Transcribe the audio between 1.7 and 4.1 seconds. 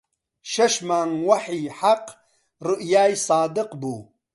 حەق ڕوئیای سادق بوو